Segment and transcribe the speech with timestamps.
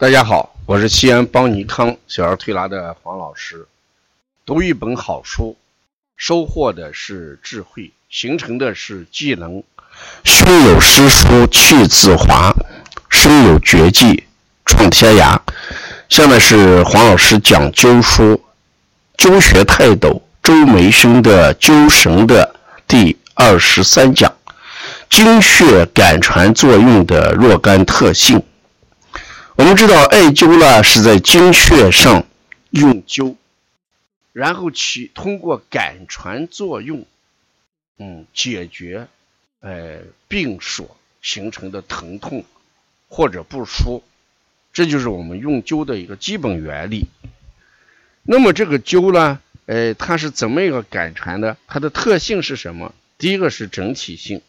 [0.00, 3.66] 大家好，我是西安邦尼康小儿推拿的黄老师。
[4.46, 5.58] 读一本好书，
[6.16, 9.62] 收获的是智慧，形成的是技能。
[10.24, 12.50] 胸有诗书气自华，
[13.10, 14.24] 身有绝技
[14.64, 15.38] 创天涯。
[16.08, 18.42] 下面是黄老师讲灸书，
[19.18, 22.54] 灸学泰斗周梅生的灸神的
[22.88, 24.34] 第二十三讲，
[25.10, 28.42] 经血感传作用的若干特性。
[29.60, 32.24] 我们知道艾灸呢是在经穴上
[32.70, 33.36] 用灸，
[34.32, 37.04] 然后起通过感传作用，
[37.98, 39.06] 嗯，解决
[39.60, 42.46] 呃病所形成的疼痛
[43.10, 44.02] 或者不舒，
[44.72, 47.08] 这就是我们用灸的一个基本原理。
[48.22, 51.58] 那么这个灸呢，呃，它是怎么一个感传的？
[51.66, 52.94] 它的特性是什么？
[53.18, 54.40] 第一个是整体性，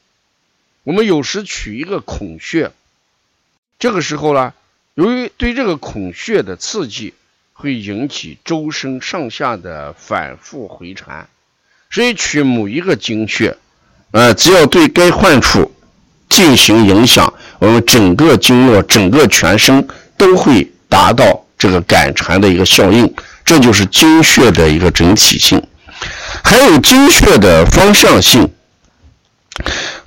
[0.84, 2.72] 我们有时取一个孔穴，
[3.78, 4.54] 这个时候呢。
[4.96, 7.14] 由于对这个孔穴的刺激，
[7.54, 11.30] 会引起周身上下的反复回传，
[11.90, 13.56] 所以取某一个经穴，
[14.12, 15.72] 呃，只要对该患处
[16.28, 23.14] 进行影响，我们整个经络、整个全身都会达到这个感传的一个效应，
[23.46, 25.66] 这就是经穴的一个整体性，
[26.44, 28.52] 还有经穴的方向性。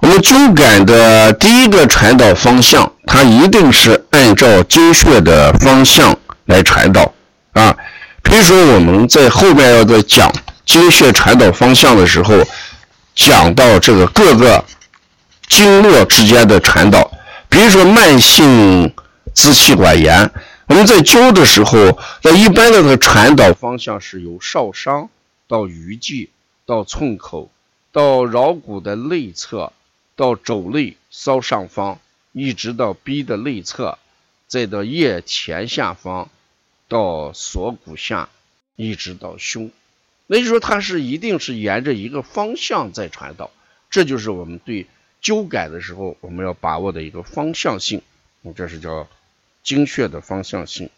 [0.01, 7.15] 我们灸感的第一个传导方向，它一定是按照经穴的方向来传导
[7.53, 7.77] 啊。
[8.25, 10.33] 比如说，我们在后面要在讲
[10.67, 12.35] 经穴传导方向的时候，
[13.15, 14.65] 讲到这个各个
[15.47, 17.09] 经络之间的传导。
[17.49, 18.93] 比如说，慢性
[19.33, 20.29] 支气管炎，
[20.67, 25.09] 我们在灸的时候，那一般的它传导方向是由少商
[25.47, 26.31] 到鱼际
[26.67, 27.49] 到寸口。
[27.93, 29.73] 到桡骨的内侧，
[30.17, 32.01] 到肘内稍上方，
[32.35, 33.99] 一直到臂的内侧，
[34.49, 36.29] 再到腋前下方，
[36.89, 38.29] 到锁骨下，
[38.77, 39.71] 一直到胸。
[40.27, 43.51] 那就说它是一定是沿着一个方向在传导，
[43.89, 44.87] 这就是我们对
[45.23, 48.03] 灸感的时候我们要把握的一个方向性。
[48.57, 49.09] 这是叫
[49.63, 50.91] 经穴的方向性，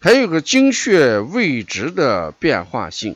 [0.00, 3.14] 还有个经穴位置的变化性。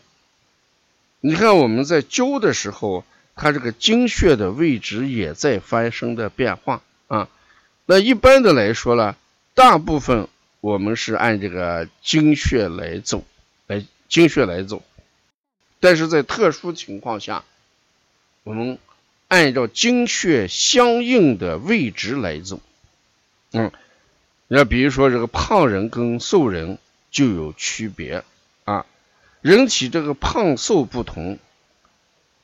[1.20, 3.04] 你看我们在灸的时候，
[3.34, 7.28] 它这个经穴的位置也在发生的变化啊。
[7.86, 9.16] 那一般的来说呢，
[9.54, 10.28] 大部分
[10.60, 13.24] 我们是按这个经穴来走，
[13.66, 14.82] 来经穴来走。
[15.80, 17.44] 但是在特殊情况下，
[18.42, 18.78] 我们
[19.28, 22.60] 按照经穴相应的位置来走。
[23.52, 23.70] 嗯，
[24.48, 26.78] 那比如说这个胖人跟瘦人
[27.10, 28.24] 就有区别
[28.64, 28.86] 啊。
[29.42, 31.38] 人体这个胖瘦不同，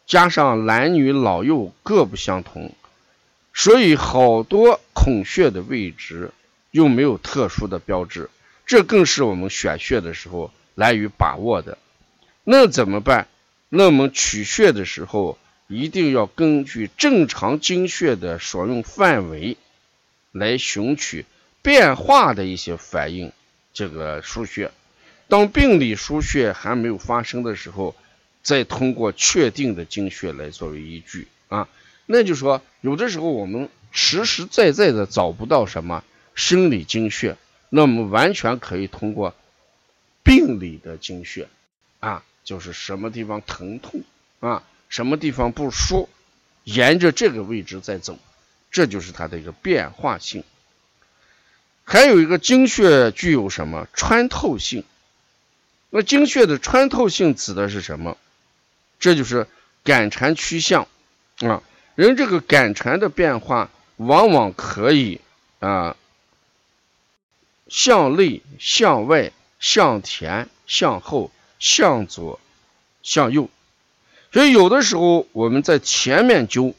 [0.07, 2.75] 加上男女老幼各不相同，
[3.53, 6.31] 所以好多孔穴的位置
[6.71, 8.31] 又没有特殊的标志，
[8.67, 11.77] 这更是我们选穴的时候难于把握的。
[12.45, 13.29] 那怎么办？
[13.69, 19.57] 那我们取穴的时候一定要根据正常经穴的所用范围
[20.33, 21.27] 来寻取
[21.63, 23.33] 变化的一些反应，
[23.73, 24.71] 这个输穴。
[25.29, 27.95] 当病理输血还没有发生的时候，
[28.43, 31.69] 再通过确定的经穴来作为依据啊，
[32.07, 36.03] 那就说有的时候我们实实在在的找不到什么
[36.35, 37.37] 生理经穴，
[37.69, 39.35] 那我们完全可以通过
[40.23, 41.49] 病理的经穴
[41.99, 44.03] 啊，就是什么地方疼痛
[44.41, 46.09] 啊，什么地方不舒，
[46.65, 48.19] 沿着这个位置在走，
[48.71, 50.45] 这就是它的一个变化性。
[51.85, 54.85] 还有一个经穴具有什么穿透性？
[55.91, 58.17] 那经穴的穿透性指的是什么？
[59.01, 59.49] 这就是
[59.83, 60.87] 感传趋向
[61.41, 61.63] 啊。
[61.95, 65.21] 人这个感传的变化，往往可以
[65.59, 65.97] 啊
[67.69, 72.41] 向内、向外、向前、向后、向左、
[73.03, 73.51] 向右。
[74.33, 76.75] 所以有的时候我们在前面灸，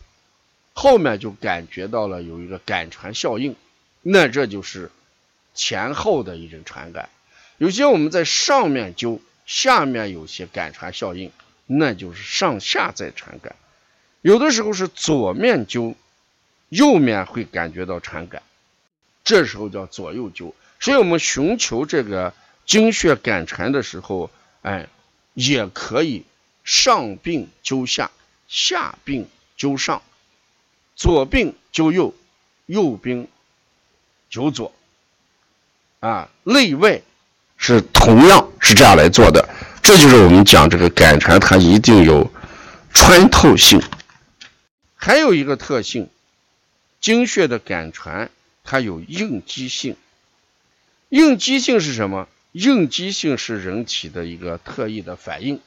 [0.74, 3.56] 后面就感觉到了有一个感传效应，
[4.02, 4.90] 那这就是
[5.54, 7.10] 前后的一种传感。
[7.58, 11.32] 有些我们在上面灸，下面有些感传效应，
[11.68, 13.56] 那就是上下在传感。
[14.22, 15.96] 有的时候是左面灸，
[16.70, 18.42] 右面会感觉到传感，
[19.24, 20.54] 这时候叫左右灸。
[20.80, 22.34] 所以我们寻求这个
[22.66, 24.30] 经穴感传的时候，
[24.62, 24.88] 哎，
[25.34, 26.24] 也可以
[26.64, 28.12] 上病灸下，
[28.48, 29.28] 下病
[29.58, 30.02] 灸上，
[30.96, 32.14] 左病灸右，
[32.66, 33.28] 右病
[34.32, 34.74] 灸左，
[36.00, 37.02] 啊，内外。
[37.64, 39.48] 是同样是这样来做的，
[39.84, 42.28] 这就是我们讲这个感传，它一定有
[42.92, 43.80] 穿透性。
[45.04, 46.10] 还有一个特性，
[47.00, 48.30] 经穴的感传
[48.64, 49.96] 它有应激性。
[51.10, 52.30] 应激性是什么？
[52.52, 55.60] 应激性是人体的一个特异的反应。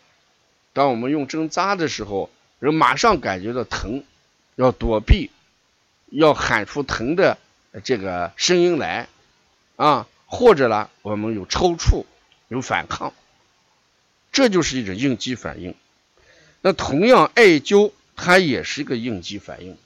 [0.72, 4.04] 当我们用针扎的时候，人马上感觉到疼，
[4.54, 5.32] 要躲避，
[6.10, 7.36] 要喊出疼的
[7.82, 9.08] 这个声音来
[9.74, 12.04] 啊，或者呢，我们有抽搐，
[12.46, 13.12] 有反抗，
[14.30, 15.74] 这就是一种应激反应。
[16.60, 19.76] 那同样，艾灸它也是一个应激反应。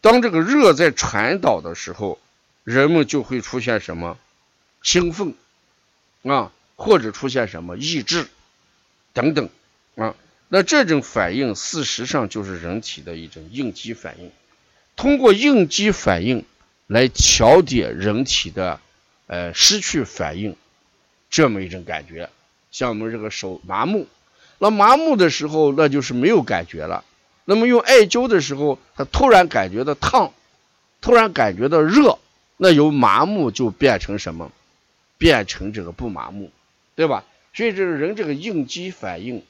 [0.00, 2.18] 当这个热在传导的时候，
[2.62, 4.18] 人们就会出现什么
[4.82, 5.34] 兴奋
[6.22, 8.28] 啊，或者出现什么抑制
[9.12, 9.48] 等等
[9.96, 10.14] 啊。
[10.48, 14.30] 那这种反应事实上就是人体的一种应激反应。
[14.94, 16.44] 通过应激反应
[16.86, 18.80] 来调节人体的
[19.26, 20.56] 呃失去反应
[21.28, 22.30] 这么一种感觉。
[22.70, 24.06] 像我们这个手麻木，
[24.58, 27.04] 那麻木的时候那就是没有感觉了。
[27.48, 30.32] 那么用艾灸的时候，他突然感觉到烫，
[31.00, 32.18] 突然感觉到热，
[32.56, 34.50] 那由麻木就变成什么？
[35.16, 36.50] 变成这个不麻木，
[36.96, 37.24] 对吧？
[37.54, 39.44] 所以这个人这个应激反应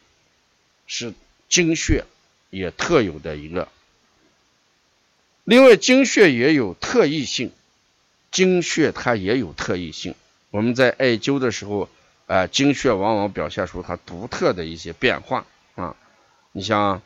[0.87, 1.15] 是
[1.49, 2.05] 经血
[2.51, 3.67] 也特有的一个。
[5.45, 7.51] 另外，经血也有特异性，
[8.31, 10.15] 经血它也有特异性。
[10.51, 11.89] 我们在艾灸的时候，
[12.27, 15.47] 啊，经血往往表现出它独特的一些变化
[15.77, 15.97] 啊，
[16.53, 17.01] 你像。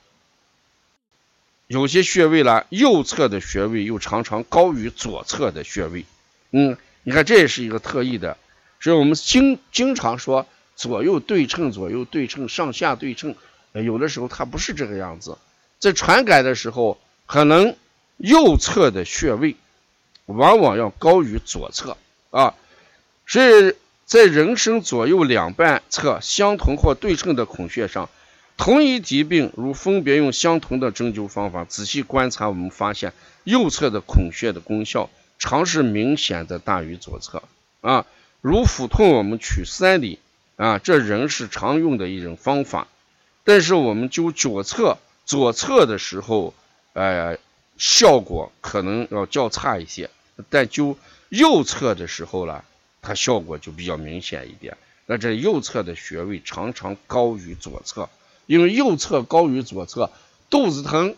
[1.70, 6.05] 有些穴位呢，右侧的穴位又常常高于左侧的穴位。
[6.50, 8.37] 嗯，你看这也是一个特异的，
[8.81, 13.37] 所以我们经经常说左右对称，左右对称，上下对称。
[13.72, 15.38] 有的时候它不是这个样子，
[15.78, 17.76] 在传感的时候，可能
[18.17, 19.55] 右侧的穴位
[20.26, 21.96] 往往要高于左侧
[22.31, 22.56] 啊。
[23.28, 23.76] 所以
[24.06, 28.11] 在人身左右两半侧相同或对称的孔穴上。
[28.60, 35.08] 同一疾病，如分别用相同的针灸方法仔细观察，我们发现右侧的孔穴的功效
[35.38, 37.42] 常是明显的大于左侧
[37.80, 38.04] 啊。
[38.42, 40.18] 如腹痛，我们取三里
[40.56, 42.86] 啊，这仍是常用的一种方法。
[43.44, 46.52] 但是我们灸左侧左侧的时候，
[46.92, 47.38] 呃，
[47.78, 50.10] 效果可能要较差一些。
[50.50, 50.96] 但灸
[51.30, 52.62] 右侧的时候呢，
[53.00, 54.76] 它效果就比较明显一点。
[55.06, 58.10] 那这右侧的穴位常常高于左侧。
[58.50, 60.11] 因为右侧高于左侧，
[60.50, 61.14] 肚子疼，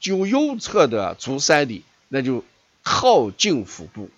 [0.00, 2.44] 灸右侧的足三里，那就
[2.84, 4.08] 靠近腹部；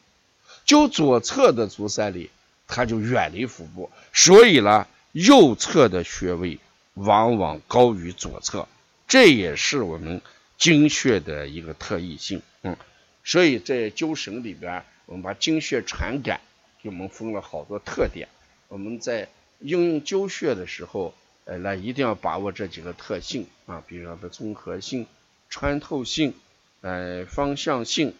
[0.67, 2.29] 灸左侧的足三里，
[2.67, 3.91] 它就远离腹部。
[4.13, 6.59] 所以呢，右侧的穴位
[6.93, 8.69] 往往高于左侧，
[9.07, 10.21] 这也是我们
[10.59, 12.43] 经穴的一个特异性。
[12.61, 12.77] 嗯，
[13.25, 16.43] 所以在灸神里边，我们把经穴传感
[16.83, 18.29] 给我们分了好多特点。
[18.69, 19.31] 我们在
[19.61, 21.15] 应用灸穴的时候。
[21.49, 25.07] 呃，那一定要把握这几个特性啊，比如说的综合性、
[25.49, 26.35] 穿透性、
[26.83, 28.15] 呃方向性，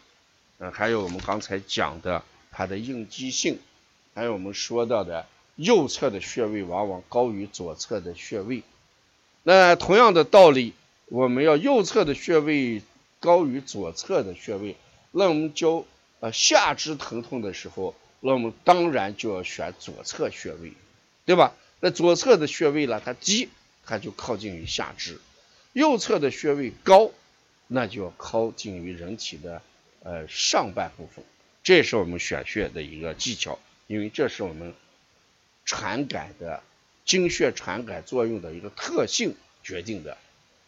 [0.57, 3.59] 呃还有我们刚才讲的它的应激性，
[4.15, 5.27] 还有我们说到的
[5.57, 8.63] 右侧的穴位往往高于左侧的穴位。
[9.43, 10.73] 那同样的道理，
[11.09, 12.81] 我们要右侧的穴位
[13.21, 14.75] 高于左侧的穴位，
[15.13, 15.85] 那我们教
[16.21, 20.73] 呃下肢疼痛的时候，那我们当然就要选左侧穴位，
[21.27, 21.53] 对吧？
[21.81, 23.01] 那左侧的穴位呢？
[23.05, 23.49] 它低，
[23.87, 25.15] 它就靠近于下肢；
[25.73, 27.13] 右侧的穴位高，
[27.69, 29.63] 那就要靠近于人体的
[30.03, 31.25] 呃上半部分。
[31.63, 34.75] 这是我们选穴的一个技巧，因为这是我们
[35.65, 36.63] 传感的
[37.05, 40.19] 经穴传感作用的一个特性决定的。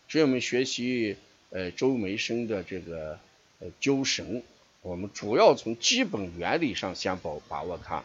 [0.08, 1.16] 所以我们学习
[1.50, 3.18] 呃周梅生的这个
[3.58, 4.42] 呃灸神，
[4.82, 8.04] 我们主要从基本原理上先把把握它。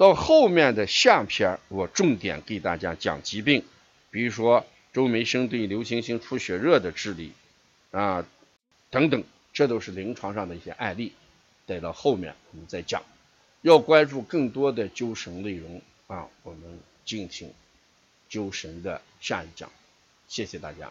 [0.00, 3.62] 到后面的下篇，我重点给大家讲疾病，
[4.10, 4.64] 比如说
[4.94, 7.32] 周梅生对流行性出血热的治理
[7.90, 8.24] 啊
[8.88, 11.12] 等等，这都是临床上的一些案例。
[11.66, 13.02] 待到后面我们再讲。
[13.60, 17.52] 要关注更多的灸神内容啊，我们敬请
[18.30, 19.70] 灸神的下一讲。
[20.28, 20.90] 谢谢大家。